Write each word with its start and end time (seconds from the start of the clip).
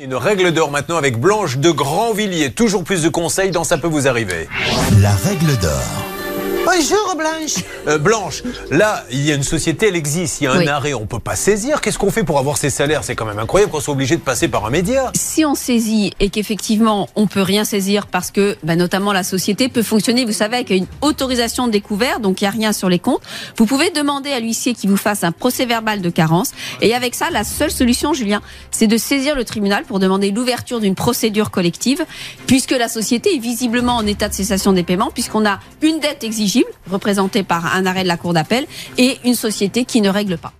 Une 0.00 0.14
règle 0.14 0.52
d'or 0.52 0.70
maintenant 0.70 0.96
avec 0.96 1.18
Blanche 1.18 1.56
de 1.56 1.70
Grandvilliers. 1.70 2.52
Toujours 2.52 2.84
plus 2.84 3.02
de 3.02 3.08
conseils 3.08 3.50
dans 3.50 3.64
Ça 3.64 3.78
peut 3.78 3.88
vous 3.88 4.06
arriver. 4.06 4.48
La 5.00 5.10
règle 5.10 5.58
d'or. 5.58 6.07
Bonjour 6.70 7.16
Blanche. 7.16 7.64
Euh, 7.86 7.96
Blanche, 7.96 8.42
là, 8.70 9.02
il 9.10 9.24
y 9.24 9.32
a 9.32 9.34
une 9.36 9.42
société, 9.42 9.88
elle 9.88 9.96
existe, 9.96 10.42
il 10.42 10.44
y 10.44 10.46
a 10.48 10.52
un 10.52 10.58
Oui. 10.58 10.68
arrêt, 10.68 10.92
on 10.92 11.06
peut 11.06 11.18
pas 11.18 11.34
saisir. 11.34 11.80
Qu'est-ce 11.80 11.96
qu'on 11.98 12.10
fait 12.10 12.24
pour 12.24 12.38
avoir 12.38 12.58
ces 12.58 12.68
salaires? 12.68 13.04
C'est 13.04 13.14
quand 13.14 13.24
même 13.24 13.38
incroyable 13.38 13.72
qu'on 13.72 13.80
soit 13.80 13.94
obligé 13.94 14.16
de 14.16 14.20
passer 14.20 14.48
par 14.48 14.66
un 14.66 14.70
média. 14.70 15.10
Si 15.14 15.46
on 15.46 15.54
saisit 15.54 16.12
et 16.20 16.28
qu'effectivement 16.28 17.08
on 17.16 17.26
peut 17.26 17.40
rien 17.40 17.64
saisir 17.64 18.06
parce 18.06 18.30
que 18.30 18.58
bah, 18.64 18.76
notamment 18.76 19.14
la 19.14 19.22
société 19.22 19.70
peut 19.70 19.82
fonctionner, 19.82 20.26
vous 20.26 20.32
savez, 20.32 20.56
avec 20.56 20.68
une 20.68 20.86
autorisation 21.00 21.68
de 21.68 21.72
découvert, 21.72 22.20
donc 22.20 22.42
il 22.42 22.44
n'y 22.44 22.48
a 22.48 22.52
rien 22.52 22.74
sur 22.74 22.90
les 22.90 22.98
comptes, 22.98 23.22
vous 23.56 23.64
pouvez 23.64 23.88
demander 23.88 24.30
à 24.32 24.38
l'huissier 24.40 24.74
qui 24.74 24.88
vous 24.88 24.98
fasse 24.98 25.24
un 25.24 25.32
procès 25.32 25.64
verbal 25.64 26.02
de 26.02 26.10
carence. 26.10 26.50
Et 26.82 26.94
avec 26.94 27.14
ça, 27.14 27.30
la 27.30 27.44
seule 27.44 27.70
solution, 27.70 28.12
Julien, 28.12 28.42
c'est 28.72 28.86
de 28.86 28.98
saisir 28.98 29.34
le 29.34 29.44
tribunal 29.44 29.84
pour 29.84 30.00
demander 30.00 30.30
l'ouverture 30.32 30.80
d'une 30.80 30.94
procédure 30.94 31.50
collective, 31.50 32.04
puisque 32.46 32.72
la 32.72 32.88
société 32.88 33.34
est 33.34 33.38
visiblement 33.40 33.96
en 33.96 34.06
état 34.06 34.28
de 34.28 34.34
cessation 34.34 34.74
des 34.74 34.82
paiements, 34.82 35.10
puisqu'on 35.10 35.46
a 35.46 35.60
une 35.80 35.98
dette 36.00 36.24
exigible, 36.58 36.70
représentée 36.90 37.42
par 37.42 37.74
un 37.74 37.86
arrêt 37.86 38.02
de 38.02 38.08
la 38.08 38.16
Cour 38.16 38.32
d'appel, 38.32 38.66
et 38.96 39.18
une 39.24 39.34
société 39.34 39.84
qui 39.84 40.00
ne 40.00 40.08
règle 40.10 40.38
pas. 40.38 40.52